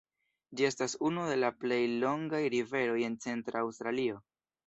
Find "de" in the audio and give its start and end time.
1.31-1.35